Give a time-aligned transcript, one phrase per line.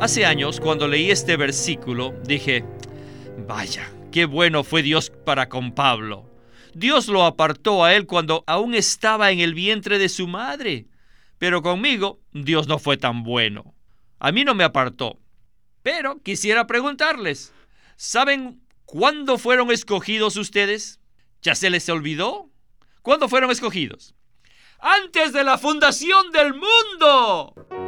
[0.00, 2.64] Hace años, cuando leí este versículo, dije,
[3.48, 6.24] vaya, qué bueno fue Dios para con Pablo.
[6.72, 10.86] Dios lo apartó a él cuando aún estaba en el vientre de su madre.
[11.38, 13.74] Pero conmigo, Dios no fue tan bueno.
[14.20, 15.18] A mí no me apartó.
[15.82, 17.52] Pero quisiera preguntarles,
[17.96, 21.00] ¿saben cuándo fueron escogidos ustedes?
[21.42, 22.48] ¿Ya se les olvidó?
[23.02, 24.14] ¿Cuándo fueron escogidos?
[24.78, 27.87] Antes de la fundación del mundo.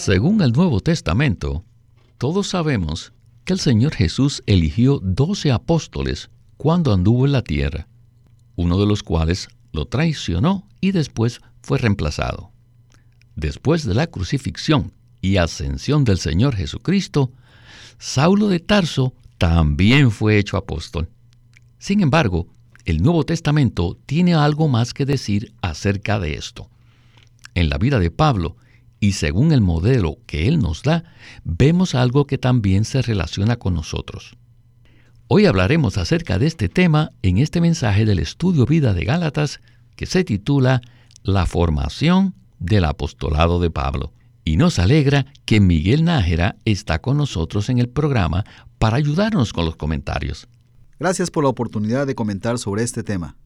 [0.00, 1.62] Según el Nuevo Testamento,
[2.16, 3.12] todos sabemos
[3.44, 7.86] que el Señor Jesús eligió doce apóstoles cuando anduvo en la tierra,
[8.56, 12.50] uno de los cuales lo traicionó y después fue reemplazado.
[13.36, 17.32] Después de la crucifixión y ascensión del Señor Jesucristo,
[17.98, 21.10] Saulo de Tarso también fue hecho apóstol.
[21.78, 22.46] Sin embargo,
[22.86, 26.70] el Nuevo Testamento tiene algo más que decir acerca de esto.
[27.54, 28.56] En la vida de Pablo,
[29.00, 31.04] y según el modelo que Él nos da,
[31.42, 34.36] vemos algo que también se relaciona con nosotros.
[35.26, 39.60] Hoy hablaremos acerca de este tema en este mensaje del estudio Vida de Gálatas
[39.96, 40.82] que se titula
[41.22, 44.12] La formación del apostolado de Pablo.
[44.44, 48.44] Y nos alegra que Miguel Nájera está con nosotros en el programa
[48.78, 50.48] para ayudarnos con los comentarios.
[50.98, 53.36] Gracias por la oportunidad de comentar sobre este tema.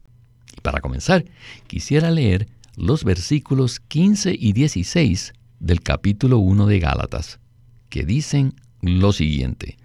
[0.57, 1.25] Y para comenzar,
[1.67, 5.33] quisiera leer los versículos 15 y 16
[5.65, 7.41] del capítulo 1 de Gálatas,
[7.89, 9.79] que dicen lo siguiente,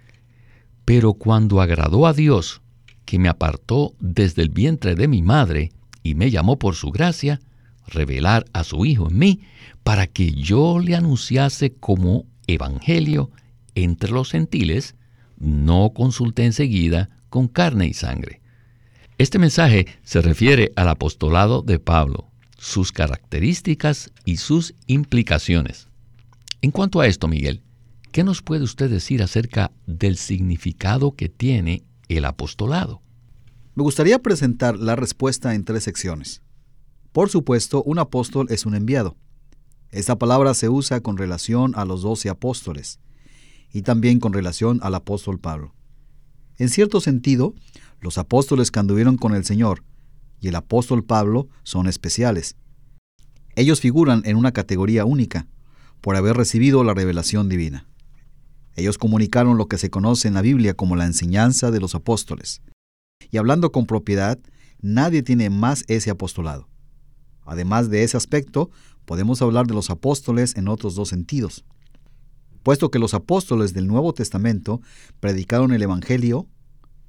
[0.84, 2.60] Pero cuando agradó a Dios,
[3.06, 7.40] que me apartó desde el vientre de mi madre y me llamó por su gracia,
[7.86, 9.40] revelar a su Hijo en mí,
[9.82, 13.30] para que yo le anunciase como evangelio
[13.74, 14.96] entre los gentiles,
[15.38, 18.42] no consulté enseguida con carne y sangre.
[19.16, 22.29] Este mensaje se refiere al apostolado de Pablo,
[22.60, 25.88] sus características y sus implicaciones.
[26.60, 27.62] En cuanto a esto, Miguel,
[28.12, 33.00] ¿qué nos puede usted decir acerca del significado que tiene el apostolado?
[33.74, 36.42] Me gustaría presentar la respuesta en tres secciones.
[37.12, 39.16] Por supuesto, un apóstol es un enviado.
[39.90, 43.00] Esta palabra se usa con relación a los doce apóstoles
[43.72, 45.74] y también con relación al apóstol Pablo.
[46.58, 47.54] En cierto sentido,
[48.02, 49.82] los apóstoles que anduvieron con el Señor
[50.40, 52.56] y el apóstol Pablo son especiales.
[53.56, 55.46] Ellos figuran en una categoría única,
[56.00, 57.86] por haber recibido la revelación divina.
[58.74, 62.62] Ellos comunicaron lo que se conoce en la Biblia como la enseñanza de los apóstoles.
[63.30, 64.38] Y hablando con propiedad,
[64.80, 66.68] nadie tiene más ese apostolado.
[67.44, 68.70] Además de ese aspecto,
[69.04, 71.64] podemos hablar de los apóstoles en otros dos sentidos.
[72.62, 74.80] Puesto que los apóstoles del Nuevo Testamento
[75.18, 76.46] predicaron el Evangelio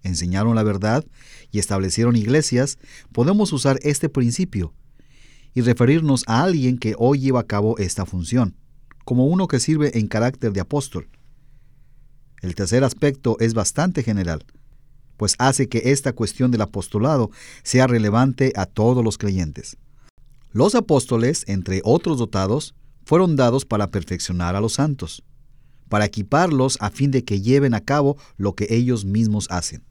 [0.04, 1.06] enseñaron la verdad
[1.52, 2.78] y establecieron iglesias,
[3.12, 4.74] podemos usar este principio
[5.54, 8.56] y referirnos a alguien que hoy lleva a cabo esta función,
[9.06, 11.10] como uno que sirve en carácter de apóstol.
[12.42, 14.46] El tercer aspecto es bastante general,
[15.18, 17.30] pues hace que esta cuestión del apostolado
[17.64, 19.78] sea relevante a todos los creyentes.
[20.52, 22.74] Los apóstoles, entre otros dotados,
[23.06, 25.24] fueron dados para perfeccionar a los santos,
[25.90, 29.84] para equiparlos a fin de que lleven a cabo lo que ellos mismos hacen.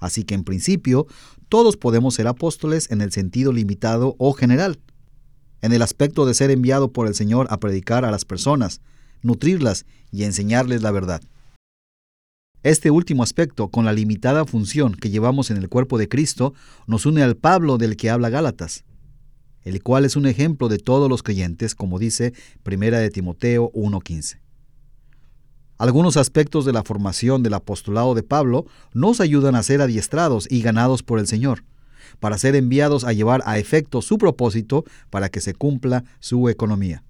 [0.00, 1.06] Así que en principio,
[1.48, 4.80] todos podemos ser apóstoles en el sentido limitado o general,
[5.60, 8.80] en el aspecto de ser enviado por el Señor a predicar a las personas,
[9.22, 11.22] nutrirlas y enseñarles la verdad.
[12.62, 16.52] Este último aspecto, con la limitada función que llevamos en el cuerpo de Cristo,
[16.86, 18.84] nos une al Pablo del que habla Gálatas,
[19.62, 22.32] el cual es un ejemplo de todos los creyentes, como dice
[22.66, 24.40] 1 de Timoteo 1.15.
[25.80, 30.60] Algunos aspectos de la formación del apostolado de Pablo nos ayudan a ser adiestrados y
[30.60, 31.64] ganados por el Señor,
[32.18, 37.02] para ser enviados a llevar a efecto su propósito para que se cumpla su economía.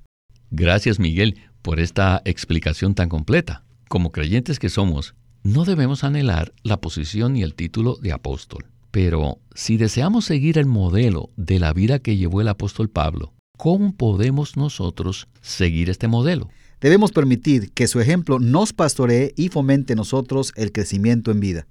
[0.52, 3.64] Gracias Miguel por esta explicación tan completa.
[3.88, 8.66] Como creyentes que somos, no debemos anhelar la posición y el título de apóstol.
[8.93, 13.96] Pero si deseamos seguir el modelo de la vida que llevó el apóstol Pablo, ¿cómo
[13.96, 16.50] podemos nosotros seguir este modelo?
[16.80, 21.66] Debemos permitir que su ejemplo nos pastoree y fomente en nosotros el crecimiento en vida.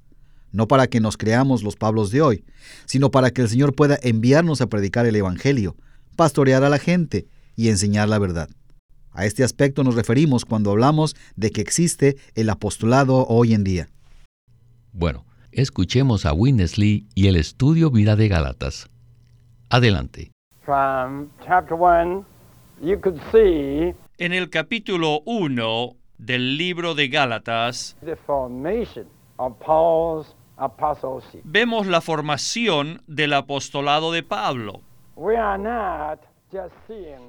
[0.51, 2.43] No para que nos creamos los Pablos de hoy,
[2.85, 5.75] sino para que el Señor pueda enviarnos a predicar el Evangelio,
[6.15, 8.49] pastorear a la gente y enseñar la verdad.
[9.11, 13.89] A este aspecto nos referimos cuando hablamos de que existe el apostolado hoy en día.
[14.93, 18.89] Bueno, escuchemos a Winnesley y el estudio Vida de Gálatas.
[19.69, 20.31] Adelante.
[22.81, 27.97] En el capítulo 1 del libro de Gálatas
[31.43, 34.81] vemos la formación del apostolado de Pablo.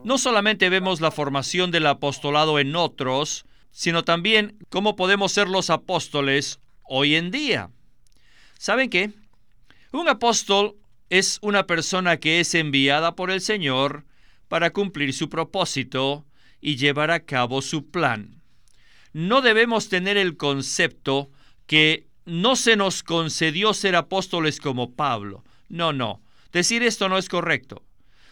[0.05, 5.71] No solamente vemos la formación del apostolado en otros, sino también cómo podemos ser los
[5.71, 7.71] apóstoles hoy en día.
[8.57, 9.11] ¿Saben qué?
[9.93, 10.77] Un apóstol
[11.09, 14.05] es una persona que es enviada por el Señor
[14.51, 16.27] para cumplir su propósito
[16.61, 18.43] y llevar a cabo su plan.
[19.13, 21.31] No debemos tener el concepto
[21.69, 25.45] que no se nos concedió ser apóstoles como Pablo.
[25.69, 26.21] No, no.
[26.51, 27.85] Decir esto no es correcto.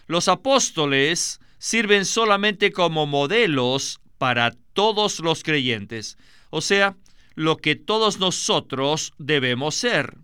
[0.09, 6.19] Los apóstoles sirven solamente como modelos para todos los creyentes,
[6.51, 6.97] o sea,
[7.37, 10.17] lo que todos nosotros debemos ser.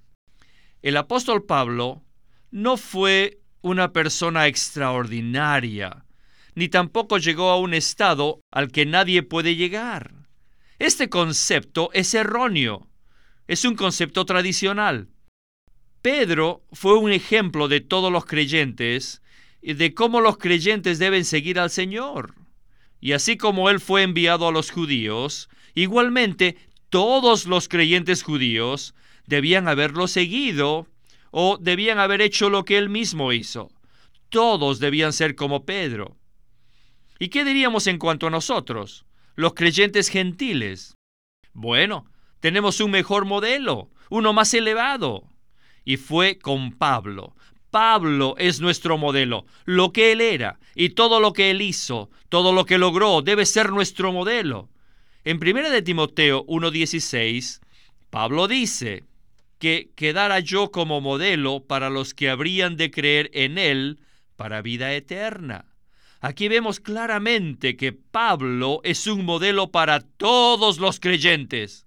[0.83, 2.03] El apóstol Pablo
[2.51, 6.05] no fue una persona extraordinaria,
[6.55, 10.13] ni tampoco llegó a un estado al que nadie puede llegar.
[10.79, 12.87] Este concepto es erróneo.
[13.49, 15.09] Es un concepto tradicional.
[16.03, 19.23] Pedro fue un ejemplo de todos los creyentes
[19.63, 22.35] y de cómo los creyentes deben seguir al Señor.
[23.01, 26.59] Y así como él fue enviado a los judíos, igualmente
[26.91, 28.95] todos los creyentes judíos
[29.27, 30.87] debían haberlo seguido
[31.37, 33.73] o debían haber hecho lo que él mismo hizo.
[34.29, 36.17] Todos debían ser como Pedro.
[37.19, 39.05] ¿Y qué diríamos en cuanto a nosotros,
[39.35, 40.95] los creyentes gentiles?
[41.53, 42.07] Bueno,
[42.39, 45.25] tenemos un mejor modelo, uno más elevado.
[45.85, 47.35] Y fue con Pablo.
[47.73, 49.45] Pablo es nuestro modelo.
[49.65, 53.45] Lo que él era y todo lo que él hizo, todo lo que logró, debe
[53.45, 54.69] ser nuestro modelo.
[55.25, 57.61] En 1 de Timoteo 1.16,
[58.11, 59.03] Pablo dice
[59.65, 63.99] que quedara yo como modelo para los que habrían de creer en él
[64.37, 65.65] para vida eterna.
[66.21, 71.87] Aquí vemos claramente que Pablo es un modelo para todos los creyentes.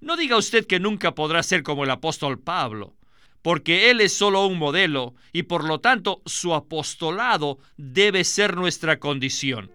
[0.00, 2.96] No diga usted que nunca podrá ser como el apóstol Pablo,
[3.42, 8.98] porque él es solo un modelo y por lo tanto su apostolado debe ser nuestra
[8.98, 9.70] condición.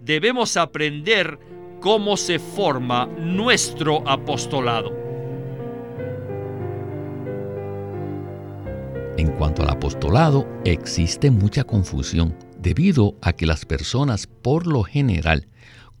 [0.00, 1.38] Debemos aprender
[1.80, 5.11] cómo se forma nuestro apostolado.
[9.18, 15.48] En cuanto al apostolado, existe mucha confusión debido a que las personas por lo general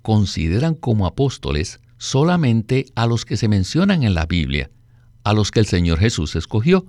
[0.00, 4.70] consideran como apóstoles solamente a los que se mencionan en la Biblia,
[5.24, 6.86] a los que el Señor Jesús escogió,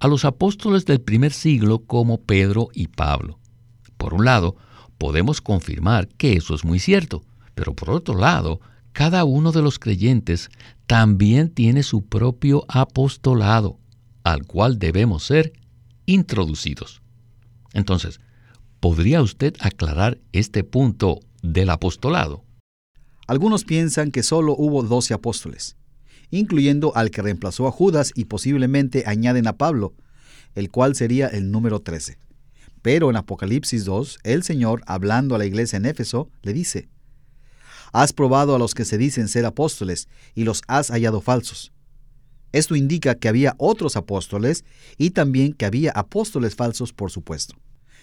[0.00, 3.38] a los apóstoles del primer siglo como Pedro y Pablo.
[3.96, 4.56] Por un lado,
[4.98, 7.24] podemos confirmar que eso es muy cierto,
[7.54, 8.60] pero por otro lado,
[8.92, 10.50] cada uno de los creyentes
[10.86, 13.78] también tiene su propio apostolado,
[14.24, 15.52] al cual debemos ser
[16.06, 17.02] introducidos.
[17.72, 18.20] Entonces,
[18.80, 22.44] ¿podría usted aclarar este punto del apostolado?
[23.26, 25.76] Algunos piensan que solo hubo doce apóstoles,
[26.30, 29.94] incluyendo al que reemplazó a Judas y posiblemente añaden a Pablo,
[30.54, 32.18] el cual sería el número 13.
[32.82, 36.88] Pero en Apocalipsis 2, el Señor, hablando a la iglesia en Éfeso, le dice,
[37.92, 41.73] Has probado a los que se dicen ser apóstoles y los has hallado falsos.
[42.54, 44.64] Esto indica que había otros apóstoles
[44.96, 47.56] y también que había apóstoles falsos, por supuesto.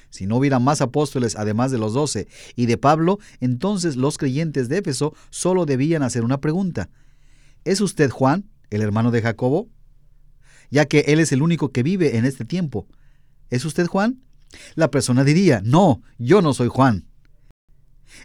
[0.09, 2.27] Si no hubiera más apóstoles además de los doce
[2.57, 6.89] y de Pablo, entonces los creyentes de Éfeso solo debían hacer una pregunta.
[7.63, 9.69] ¿Es usted Juan, el hermano de Jacobo?
[10.69, 12.87] Ya que él es el único que vive en este tiempo.
[13.49, 14.21] ¿Es usted Juan?
[14.75, 17.05] La persona diría, no, yo no soy Juan.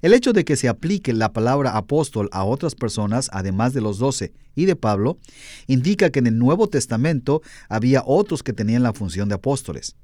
[0.02, 3.98] El hecho de que se aplique la palabra apóstol a otras personas, además de los
[3.98, 5.18] doce y de Pablo,
[5.66, 9.96] indica que en el Nuevo Testamento había otros que tenían la función de apóstoles.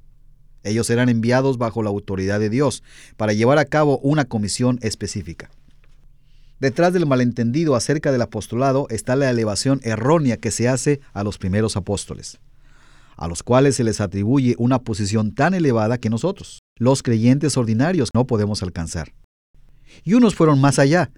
[0.65, 2.83] Ellos eran enviados bajo la autoridad de Dios
[3.17, 5.51] para llevar a cabo una comisión específica.
[6.61, 11.37] Detrás del malentendido acerca del apostolado está la elevación errónea que se hace a los
[11.37, 12.39] primeros apóstoles,
[13.17, 18.11] a los cuales se les atribuye una posición tan elevada que nosotros, los creyentes ordinarios,
[18.15, 19.13] no podemos alcanzar.
[20.05, 21.11] Y unos fueron más allá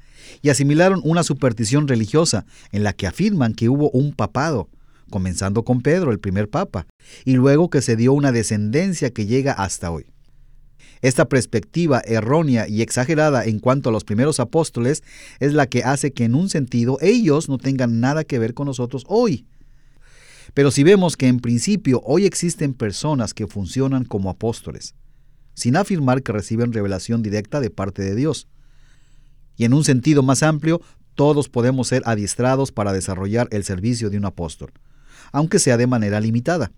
[0.43, 4.69] y asimilaron una superstición religiosa en la que afirman que hubo un papado,
[5.11, 6.87] comenzando con Pedro, el primer papa,
[7.25, 10.07] y luego que se dio una descendencia que llega hasta hoy.
[11.03, 15.03] Esta perspectiva errónea y exagerada en cuanto a los primeros apóstoles
[15.39, 18.67] es la que hace que en un sentido ellos no tengan nada que ver con
[18.67, 19.47] nosotros hoy.
[20.55, 24.95] Pero si vemos que en principio hoy existen personas que funcionan como apóstoles,
[25.53, 28.49] sin afirmar que reciben revelación directa de parte de Dios,
[29.57, 30.81] Y en un sentido más amplio,
[31.15, 34.73] todos podemos ser adiestrados para desarrollar el servicio de un apóstol,
[35.33, 36.73] aunque sea de manera limitada,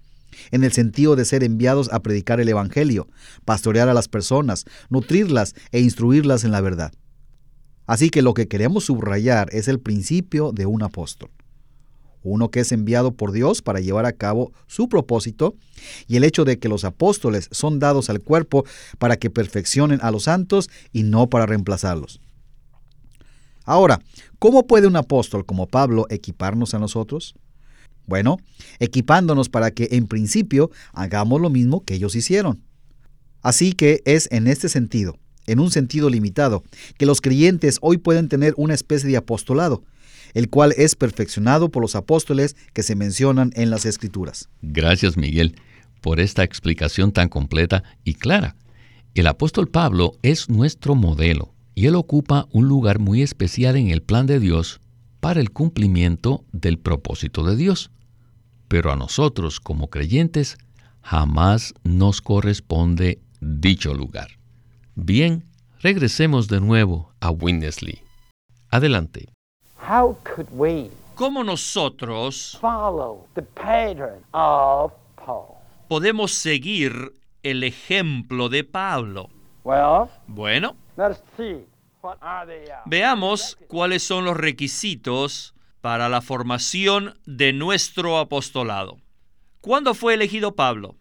[0.50, 3.09] en el sentido de ser enviados a predicar el Evangelio,
[3.45, 6.92] pastorear a las personas, nutrirlas e instruirlas en la verdad.
[7.87, 11.30] Así que lo que queremos subrayar es el principio de un apóstol
[12.26, 15.54] uno que es enviado por Dios para llevar a cabo su propósito,
[16.06, 18.64] y el hecho de que los apóstoles son dados al cuerpo
[18.99, 22.21] para que perfeccionen a los santos y no para reemplazarlos.
[23.66, 24.00] Ahora,
[24.38, 27.35] ¿cómo puede un apóstol como Pablo equiparnos a nosotros?
[28.06, 28.38] Bueno,
[28.78, 32.62] equipándonos para que en principio hagamos lo mismo que ellos hicieron.
[33.42, 35.18] Así que es en este sentido,
[35.49, 36.62] en un sentido limitado,
[36.96, 39.82] que los creyentes hoy pueden tener una especie de apostolado,
[40.35, 44.49] el cual es perfeccionado por los apóstoles que se mencionan en las Escrituras.
[44.62, 45.56] Gracias, Miguel,
[46.00, 48.54] por esta explicación tan completa y clara.
[49.14, 54.02] El apóstol Pablo es nuestro modelo y él ocupa un lugar muy especial en el
[54.02, 54.80] plan de Dios
[55.21, 57.90] para el cumplimiento del propósito de Dios.
[58.66, 60.56] Pero a nosotros, como creyentes,
[61.02, 64.28] jamás nos corresponde dicho lugar.
[64.95, 65.45] Bien,
[65.80, 68.00] regresemos de nuevo a Winnesley.
[68.71, 69.28] Adelante.
[71.14, 72.59] ¿Cómo nosotros
[75.88, 79.28] podemos seguir el ejemplo de Pablo?
[80.26, 80.75] Bueno,
[82.87, 88.99] veamos cuáles son los requisitos para la formación de nuestro apostolado.
[89.61, 90.97] ¿Cuándo fue elegido Pablo?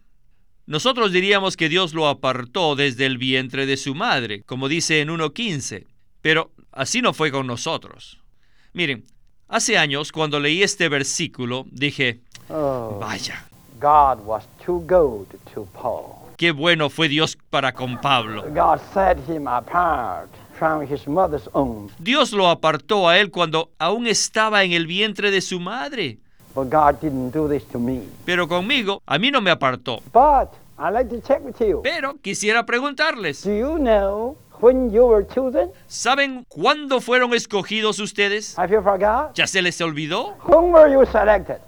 [0.66, 5.08] Nosotros diríamos que Dios lo apartó desde el vientre de su madre, como dice en
[5.08, 5.86] 1.15,
[6.20, 8.20] pero así no fue con nosotros.
[8.72, 9.04] Miren,
[9.48, 13.46] hace años cuando leí este versículo dije, oh, vaya,
[16.36, 18.44] Qué bueno fue Dios para con Pablo.
[21.98, 26.18] Dios lo apartó a él cuando aún estaba en el vientre de su madre.
[28.24, 30.00] Pero conmigo, a mí no me apartó.
[31.82, 33.46] Pero quisiera preguntarles.
[35.86, 38.56] ¿Saben cuándo fueron escogidos ustedes?
[39.34, 40.34] ¿Ya se les olvidó?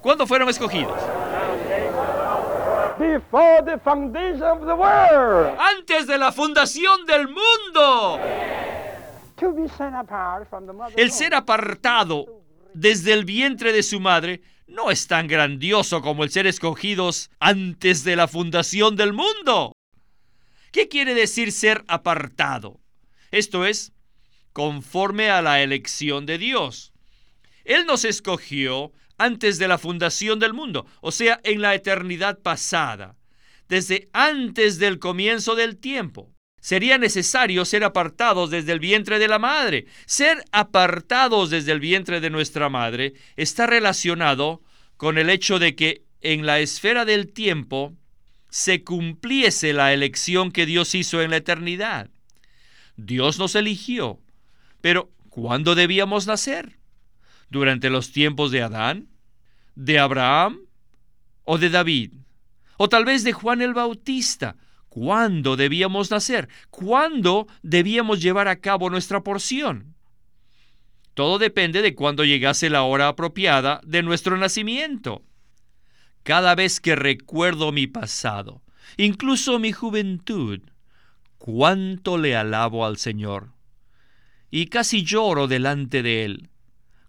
[0.02, 0.94] ¿Cuándo fueron escogidos?
[5.76, 8.20] Antes de la fundación del mundo.
[10.96, 12.26] El ser apartado
[12.74, 18.04] desde el vientre de su madre no es tan grandioso como el ser escogidos antes
[18.04, 19.72] de la fundación del mundo.
[20.72, 22.80] ¿Qué quiere decir ser apartado?
[23.30, 23.92] Esto es,
[24.52, 26.92] conforme a la elección de Dios.
[27.64, 33.16] Él nos escogió antes de la fundación del mundo, o sea, en la eternidad pasada,
[33.68, 36.32] desde antes del comienzo del tiempo.
[36.60, 39.87] Sería necesario ser apartados desde el vientre de la madre.
[40.06, 44.62] Ser apartados desde el vientre de nuestra madre está relacionado
[44.96, 47.94] con el hecho de que en la esfera del tiempo
[48.50, 52.10] se cumpliese la elección que Dios hizo en la eternidad.
[52.96, 54.20] Dios nos eligió,
[54.80, 56.77] pero ¿cuándo debíamos nacer?
[57.50, 59.08] ¿Durante los tiempos de Adán?
[59.74, 60.60] ¿De Abraham?
[61.44, 62.12] ¿O de David?
[62.76, 64.56] ¿O tal vez de Juan el Bautista?
[64.88, 66.48] ¿Cuándo debíamos nacer?
[66.70, 69.94] ¿Cuándo debíamos llevar a cabo nuestra porción?
[71.14, 75.22] Todo depende de cuándo llegase la hora apropiada de nuestro nacimiento.
[76.22, 78.62] Cada vez que recuerdo mi pasado,
[78.96, 80.60] incluso mi juventud,
[81.38, 83.52] cuánto le alabo al Señor.
[84.50, 86.50] Y casi lloro delante de Él.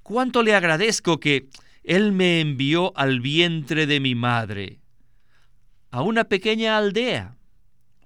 [0.10, 1.50] Cuánto le agradezco que
[1.84, 4.80] Él me envió al vientre de mi madre,
[5.92, 7.38] a una pequeña aldea.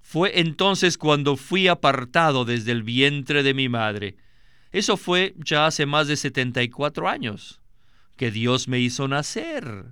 [0.02, 4.18] Fue entonces cuando fui apartado desde el vientre de mi madre.
[4.70, 7.62] Eso fue ya hace más de 74 años,
[8.18, 9.86] que Dios me hizo nacer,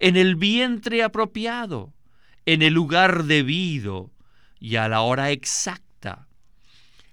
[0.00, 1.94] en el vientre apropiado,
[2.46, 4.10] en el lugar debido,
[4.58, 6.26] y a la hora exacta.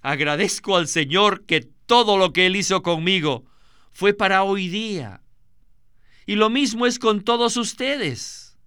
[0.02, 3.44] Agradezco al Señor que todo lo que Él hizo conmigo
[3.96, 5.22] fue para hoy día.
[6.26, 8.58] Y lo mismo es con todos ustedes.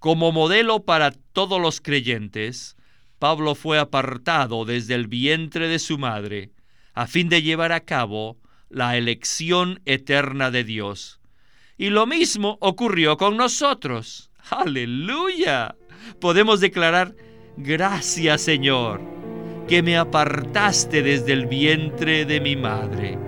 [0.00, 2.76] Como modelo para todos los creyentes,
[3.20, 6.50] Pablo fue apartado desde el vientre de su madre
[6.92, 8.36] a fin de llevar a cabo
[8.68, 11.20] la elección eterna de Dios.
[11.76, 14.32] Y lo mismo ocurrió con nosotros.
[14.50, 15.76] Aleluya.
[16.20, 17.14] Podemos declarar
[17.56, 19.00] Gracias Señor,
[19.68, 23.27] que me apartaste desde el vientre de mi madre.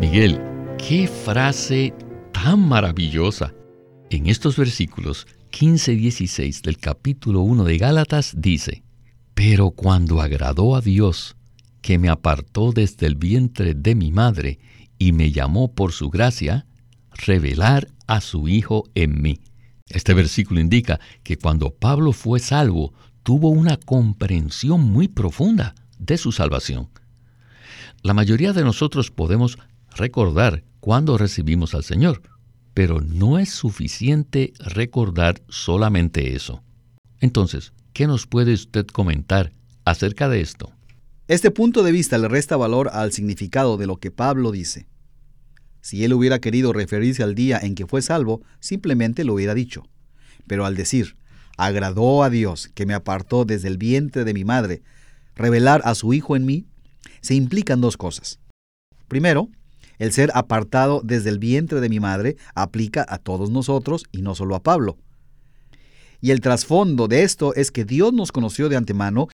[0.00, 0.40] Miguel,
[0.78, 1.92] qué frase
[2.32, 3.52] tan maravillosa.
[4.10, 8.84] En estos versículos 15 y 16 del capítulo 1 de Gálatas dice,
[9.34, 11.36] Pero cuando agradó a Dios,
[11.82, 14.60] que me apartó desde el vientre de mi madre
[14.98, 16.66] y me llamó por su gracia,
[17.10, 19.40] revelar a su Hijo en mí.
[19.88, 26.30] Este versículo indica que cuando Pablo fue salvo, tuvo una comprensión muy profunda de su
[26.30, 26.88] salvación.
[28.02, 29.58] La mayoría de nosotros podemos
[29.98, 32.22] recordar cuando recibimos al Señor,
[32.72, 36.62] pero no es suficiente recordar solamente eso.
[37.20, 39.52] Entonces, ¿qué nos puede usted comentar
[39.84, 40.72] acerca de esto?
[41.26, 44.86] Este punto de vista le resta valor al significado de lo que Pablo dice.
[45.80, 49.88] Si él hubiera querido referirse al día en que fue salvo, simplemente lo hubiera dicho.
[50.46, 51.16] Pero al decir,
[51.56, 54.82] agradó a Dios que me apartó desde el vientre de mi madre,
[55.34, 56.66] revelar a su Hijo en mí,
[57.20, 58.38] se implican dos cosas.
[59.08, 59.48] Primero,
[59.98, 64.34] el ser apartado desde el vientre de mi madre aplica a todos nosotros y no
[64.34, 64.98] solo a Pablo.
[66.20, 69.28] Y el trasfondo de esto es que Dios nos conoció de antemano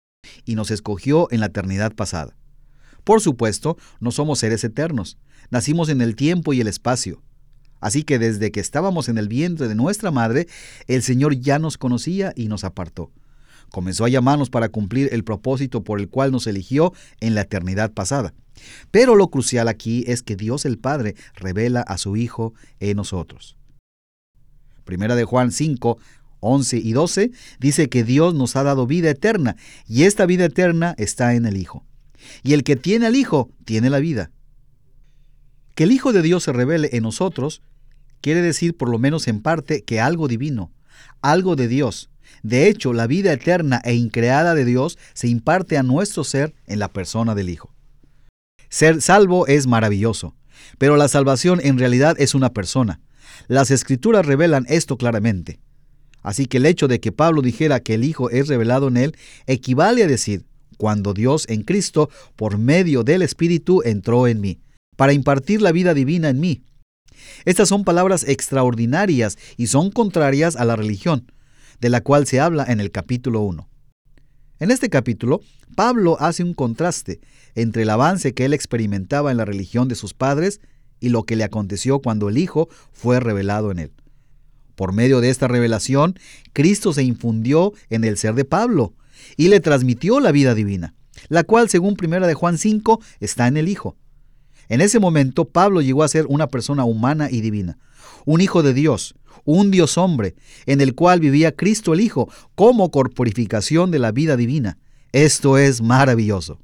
[0.44, 2.36] y nos escogió en la eternidad pasada.
[3.04, 5.18] Por supuesto, no somos seres eternos,
[5.50, 7.22] nacimos en el tiempo y el espacio.
[7.80, 10.46] Así que desde que estábamos en el vientre de nuestra madre,
[10.86, 13.10] el Señor ya nos conocía y nos apartó.
[13.72, 17.92] Comenzó a llamarnos para cumplir el propósito por el cual nos eligió en la eternidad
[17.92, 18.34] pasada.
[18.90, 23.56] Pero lo crucial aquí es que Dios el Padre revela a su Hijo en nosotros.
[24.84, 25.98] Primera de Juan 5,
[26.40, 30.94] 11 y 12 dice que Dios nos ha dado vida eterna y esta vida eterna
[30.98, 31.84] está en el Hijo.
[32.42, 34.30] Y el que tiene al Hijo tiene la vida.
[35.74, 37.62] Que el Hijo de Dios se revele en nosotros
[38.20, 40.70] quiere decir por lo menos en parte que algo divino,
[41.22, 42.10] algo de Dios,
[42.42, 46.78] de hecho la vida eterna e increada de Dios se imparte a nuestro ser en
[46.78, 47.72] la persona del Hijo.
[48.68, 50.34] Ser salvo es maravilloso,
[50.78, 53.00] pero la salvación en realidad es una persona.
[53.48, 55.60] Las escrituras revelan esto claramente.
[56.22, 59.16] Así que el hecho de que Pablo dijera que el Hijo es revelado en él
[59.46, 60.46] equivale a decir,
[60.78, 64.60] cuando Dios en Cristo, por medio del Espíritu, entró en mí,
[64.96, 66.62] para impartir la vida divina en mí.
[67.44, 71.30] Estas son palabras extraordinarias y son contrarias a la religión,
[71.82, 73.68] de la cual se habla en el capítulo 1.
[74.60, 75.40] En este capítulo,
[75.74, 77.20] Pablo hace un contraste
[77.56, 80.60] entre el avance que él experimentaba en la religión de sus padres
[81.00, 83.92] y lo que le aconteció cuando el Hijo fue revelado en él.
[84.76, 86.16] Por medio de esta revelación,
[86.52, 88.94] Cristo se infundió en el ser de Pablo
[89.36, 90.94] y le transmitió la vida divina,
[91.28, 93.96] la cual, según 1 de Juan 5, está en el Hijo.
[94.68, 97.76] En ese momento, Pablo llegó a ser una persona humana y divina,
[98.24, 100.34] un hijo de Dios, un Dios hombre,
[100.66, 104.78] en el cual vivía Cristo el Hijo como corporificación de la vida divina.
[105.12, 106.58] Esto es maravilloso.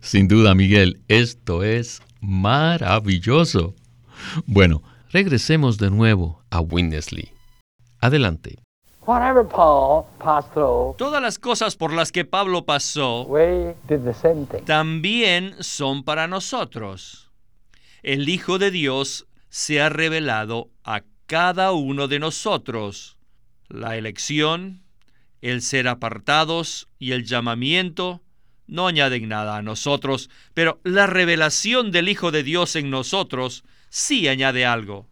[0.00, 3.74] Sin duda, Miguel, esto es maravilloso.
[4.46, 7.30] Bueno, regresemos de nuevo a Winnesley.
[8.00, 8.58] Adelante.
[10.98, 13.26] Todas las cosas por las que Pablo pasó
[14.64, 17.30] también son para nosotros.
[18.02, 23.16] El Hijo de Dios se ha revelado a cada uno de nosotros.
[23.68, 24.82] La elección,
[25.42, 28.20] el ser apartados y el llamamiento
[28.66, 34.26] no añaden nada a nosotros, pero la revelación del Hijo de Dios en nosotros sí
[34.26, 35.08] añade algo.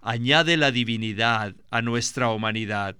[0.00, 2.96] Añade la divinidad a nuestra humanidad.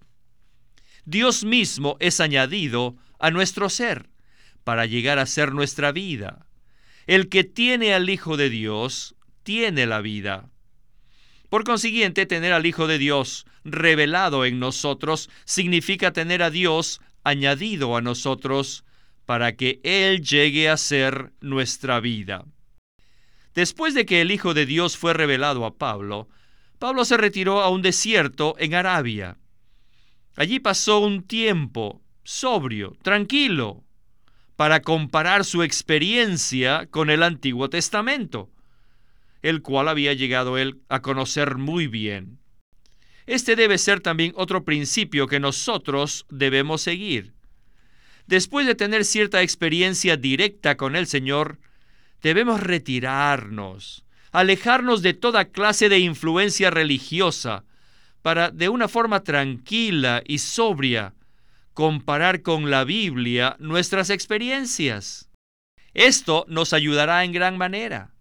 [1.05, 4.11] Dios mismo es añadido a nuestro ser
[4.63, 6.47] para llegar a ser nuestra vida.
[7.09, 10.50] El que tiene al Hijo de Dios tiene la vida.
[11.51, 17.97] Por consiguiente, tener al Hijo de Dios revelado en nosotros significa tener a Dios añadido
[17.97, 18.85] a nosotros
[19.27, 22.45] para que Él llegue a ser nuestra vida.
[23.53, 26.29] Después de que el Hijo de Dios fue revelado a Pablo,
[26.79, 29.37] Pablo se retiró a un desierto en Arabia.
[30.37, 33.83] Allí pasó un tiempo sobrio, tranquilo,
[34.55, 38.51] para comparar su experiencia con el Antiguo Testamento
[39.43, 42.39] el cual había llegado él a conocer muy bien.
[43.27, 47.33] Este debe ser también otro principio que nosotros debemos seguir.
[48.27, 51.59] Después de tener cierta experiencia directa con el Señor,
[52.23, 57.65] debemos retirarnos, alejarnos de toda clase de influencia religiosa,
[58.23, 61.15] para de una forma tranquila y sobria
[61.73, 65.31] comparar con la Biblia nuestras experiencias.
[65.95, 68.13] Esto nos ayudará en gran manera.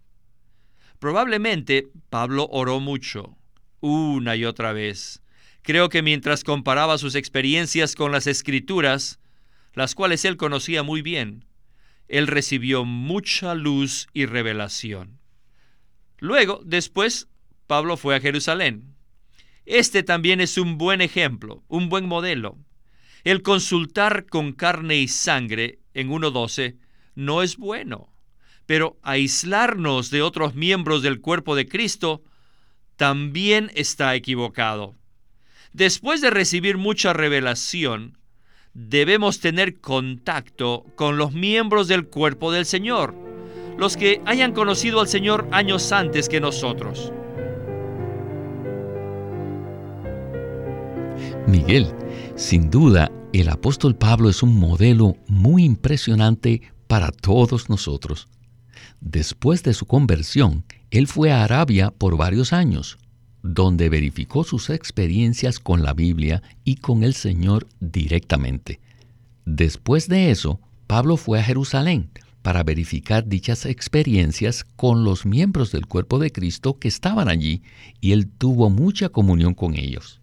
[1.00, 3.38] Probablemente Pablo oró mucho,
[3.80, 5.22] una y otra vez.
[5.62, 9.18] Creo que mientras comparaba sus experiencias con las escrituras,
[9.72, 11.46] las cuales él conocía muy bien,
[12.08, 15.18] él recibió mucha luz y revelación.
[16.18, 17.28] Luego, después,
[17.66, 18.94] Pablo fue a Jerusalén.
[19.64, 22.58] Este también es un buen ejemplo, un buen modelo.
[23.24, 26.76] El consultar con carne y sangre en 1.12
[27.14, 28.09] no es bueno.
[28.70, 32.22] Pero aislarnos de otros miembros del cuerpo de Cristo
[32.94, 34.94] también está equivocado.
[35.72, 38.16] Después de recibir mucha revelación,
[38.72, 43.12] debemos tener contacto con los miembros del cuerpo del Señor,
[43.76, 47.12] los que hayan conocido al Señor años antes que nosotros.
[51.48, 51.92] Miguel,
[52.36, 58.28] sin duda, el apóstol Pablo es un modelo muy impresionante para todos nosotros.
[59.00, 62.98] Después de su conversión, él fue a Arabia por varios años,
[63.42, 68.80] donde verificó sus experiencias con la Biblia y con el Señor directamente.
[69.46, 72.10] Después de eso, Pablo fue a Jerusalén
[72.42, 77.62] para verificar dichas experiencias con los miembros del cuerpo de Cristo que estaban allí
[78.00, 80.20] y él tuvo mucha comunión con ellos.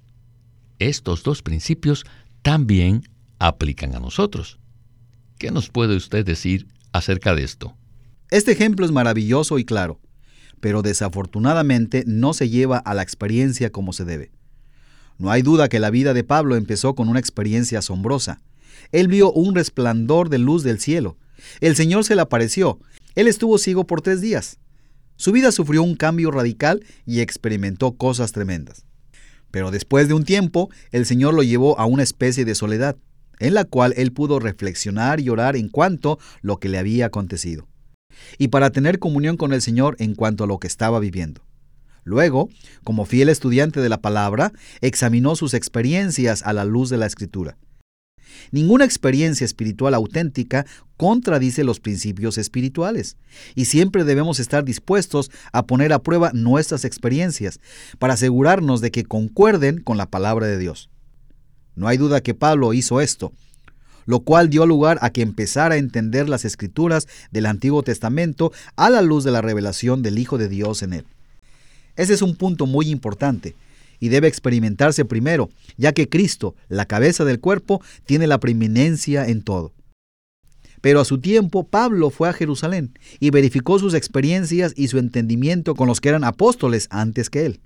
[0.79, 2.05] Estos dos principios
[2.41, 3.03] también
[3.39, 4.59] aplican a nosotros.
[5.37, 7.75] ¿Qué nos puede usted decir acerca de esto?
[8.29, 9.99] Este ejemplo es maravilloso y claro
[10.59, 14.31] pero desafortunadamente no se lleva a la experiencia como se debe.
[15.17, 18.41] No hay duda que la vida de Pablo empezó con una experiencia asombrosa.
[18.91, 21.17] Él vio un resplandor de luz del cielo.
[21.59, 22.79] El Señor se le apareció.
[23.15, 24.59] Él estuvo ciego por tres días.
[25.15, 28.85] Su vida sufrió un cambio radical y experimentó cosas tremendas.
[29.49, 32.97] Pero después de un tiempo, el Señor lo llevó a una especie de soledad,
[33.39, 37.67] en la cual él pudo reflexionar y orar en cuanto lo que le había acontecido
[38.37, 41.41] y para tener comunión con el Señor en cuanto a lo que estaba viviendo.
[42.03, 42.49] Luego,
[42.83, 47.57] como fiel estudiante de la palabra, examinó sus experiencias a la luz de la Escritura.
[48.51, 50.65] Ninguna experiencia espiritual auténtica
[50.95, 53.17] contradice los principios espirituales,
[53.55, 57.59] y siempre debemos estar dispuestos a poner a prueba nuestras experiencias
[57.99, 60.89] para asegurarnos de que concuerden con la palabra de Dios.
[61.75, 63.33] No hay duda que Pablo hizo esto,
[64.07, 68.89] lo cual dio lugar a que empezara a entender las escrituras del Antiguo Testamento a
[68.89, 71.05] la luz de la revelación del Hijo de Dios en él.
[71.95, 73.55] Ese es un punto muy importante
[73.99, 79.43] y debe experimentarse primero, ya que Cristo, la cabeza del cuerpo, tiene la preeminencia en
[79.43, 79.73] todo.
[80.81, 85.75] Pero a su tiempo Pablo fue a Jerusalén y verificó sus experiencias y su entendimiento
[85.75, 87.59] con los que eran apóstoles antes que él.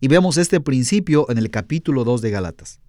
[0.00, 2.80] Y vemos este principio en el capítulo 2 de Galatas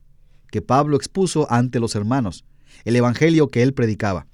[0.52, 2.46] que Pablo expuso ante los hermanos,
[2.86, 4.28] el Evangelio que él predicaba.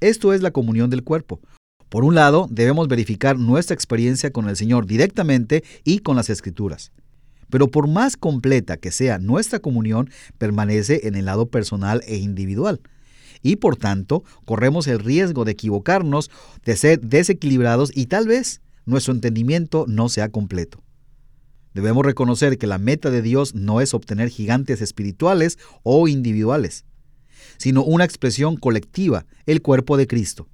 [0.00, 1.40] Esto es la comunión del cuerpo.
[1.88, 6.92] Por un lado, debemos verificar nuestra experiencia con el Señor directamente y con las Escrituras.
[7.50, 12.80] Pero por más completa que sea nuestra comunión, permanece en el lado personal e individual.
[13.42, 16.30] Y por tanto, corremos el riesgo de equivocarnos,
[16.64, 20.82] de ser desequilibrados y tal vez nuestro entendimiento no sea completo.
[21.74, 26.84] Debemos reconocer que la meta de Dios no es obtener gigantes espirituales o individuales,
[27.58, 30.48] sino una expresión colectiva, el cuerpo de Cristo.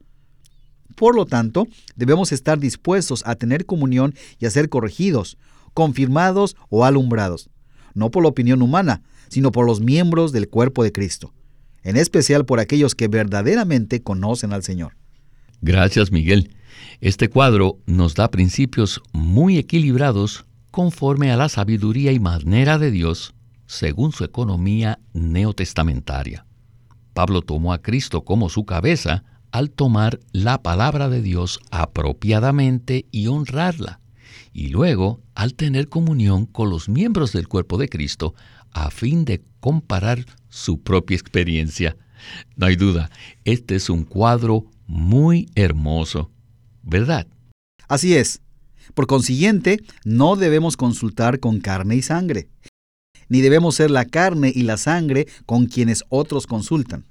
[0.95, 5.39] Por lo tanto, debemos estar dispuestos a tener comunión y a ser corregidos,
[5.75, 7.51] confirmados o alumbrados,
[7.95, 11.33] no por la opinión humana, sino por los miembros del cuerpo de Cristo,
[11.83, 14.97] en especial por aquellos que verdaderamente conocen al Señor.
[15.61, 16.55] Gracias, Miguel.
[17.01, 23.35] Este cuadro nos da principios muy equilibrados conforme a la sabiduría y manera de Dios,
[23.65, 26.45] según su economía neotestamentaria.
[27.15, 33.29] Pablo tomó a Cristo como su cabeza al tomar la palabra de Dios apropiadamente y
[33.29, 34.01] honrarla,
[34.53, 38.35] y luego al tener comunión con los miembros del cuerpo de Cristo
[38.71, 41.97] a fin de comparar su propia experiencia.
[42.55, 43.11] No hay duda,
[43.47, 46.31] este es un cuadro muy hermoso,
[46.83, 47.27] ¿verdad?
[47.89, 48.43] Así es.
[48.95, 52.49] Por consiguiente, no debemos consultar con carne y sangre,
[53.29, 57.05] ni debemos ser la carne y la sangre con quienes otros consultan.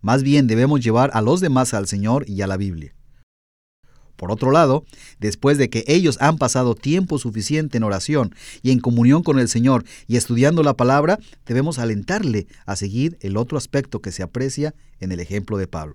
[0.00, 2.94] Más bien debemos llevar a los demás al Señor y a la Biblia.
[4.16, 4.84] Por otro lado,
[5.18, 9.48] después de que ellos han pasado tiempo suficiente en oración y en comunión con el
[9.48, 14.74] Señor y estudiando la palabra, debemos alentarle a seguir el otro aspecto que se aprecia
[14.98, 15.94] en el ejemplo de Pablo.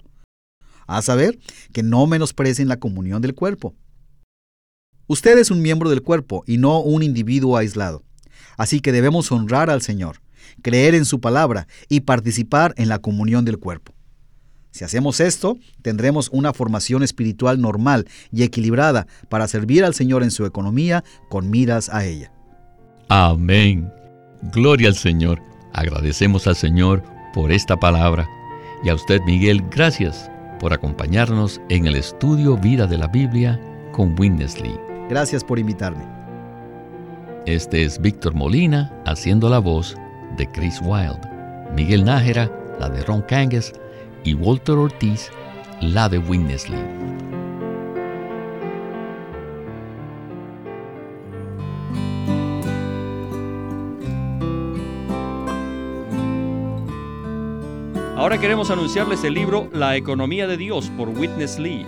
[0.88, 1.38] A saber,
[1.72, 3.76] que no menosprecien la comunión del cuerpo.
[5.08, 8.04] Usted es un miembro del cuerpo y no un individuo aislado.
[8.58, 10.22] Así que debemos honrar al Señor,
[10.62, 13.94] creer en su palabra y participar en la comunión del cuerpo.
[14.72, 20.32] Si hacemos esto, tendremos una formación espiritual normal y equilibrada para servir al Señor en
[20.32, 22.32] su economía con miras a ella.
[23.08, 23.90] Amén.
[24.54, 25.42] Gloria al Señor.
[25.72, 28.28] Agradecemos al Señor por esta palabra.
[28.84, 33.62] Y a usted, Miguel, gracias por acompañarnos en el estudio Vida de la Biblia
[33.94, 34.85] con Winnesley.
[35.10, 36.04] Gracias por invitarme.
[37.46, 39.96] Este es Víctor Molina haciendo la voz
[40.36, 41.22] de Chris Wilde,
[41.76, 43.74] Miguel Nájera, la de Ron Cangues,
[44.24, 45.30] y Walter Ortiz,
[45.80, 46.80] la de Winnesley.
[58.16, 61.86] Ahora queremos anunciarles el libro La economía de Dios por Witness Lee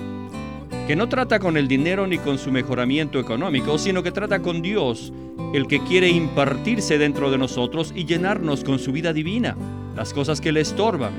[0.88, 4.62] que no trata con el dinero ni con su mejoramiento económico, sino que trata con
[4.62, 5.12] Dios,
[5.54, 9.58] el que quiere impartirse dentro de nosotros y llenarnos con su vida divina,
[9.98, 11.12] las cosas que le estorban,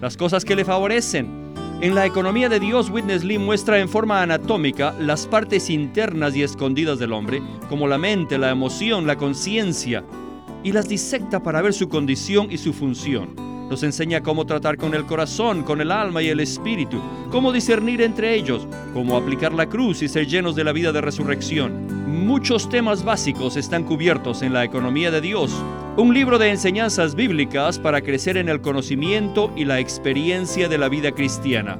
[0.00, 1.52] las cosas que le favorecen.
[1.80, 6.42] En la economía de Dios, Witness Lee muestra en forma anatómica las partes internas y
[6.42, 10.02] escondidas del hombre, como la mente, la emoción, la conciencia,
[10.64, 13.51] y las disecta para ver su condición y su función.
[13.72, 18.02] Nos enseña cómo tratar con el corazón, con el alma y el espíritu, cómo discernir
[18.02, 21.86] entre ellos, cómo aplicar la cruz y ser llenos de la vida de resurrección.
[22.06, 25.50] Muchos temas básicos están cubiertos en la economía de Dios,
[25.96, 30.90] un libro de enseñanzas bíblicas para crecer en el conocimiento y la experiencia de la
[30.90, 31.78] vida cristiana.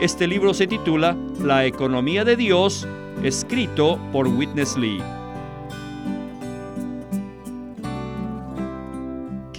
[0.00, 2.84] Este libro se titula La economía de Dios,
[3.22, 5.00] escrito por Witness Lee.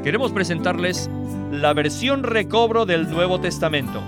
[0.03, 1.09] Queremos presentarles
[1.51, 4.01] la versión recobro del Nuevo Testamento.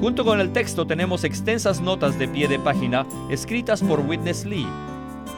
[0.00, 4.66] Junto con el texto tenemos extensas notas de pie de página escritas por Witness Lee.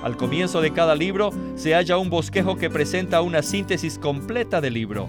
[0.02, 4.74] Al comienzo de cada libro se halla un bosquejo que presenta una síntesis completa del
[4.74, 5.08] libro.